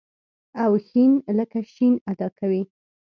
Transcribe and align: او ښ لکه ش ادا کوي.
او 0.63 0.71
ښ 0.87 0.91
لکه 1.37 1.59
ش 1.73 1.75
ادا 2.11 2.27
کوي. 2.39 2.61